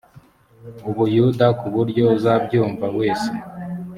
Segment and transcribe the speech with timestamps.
[0.89, 3.31] u buyuda ku buryo uzabyumva wese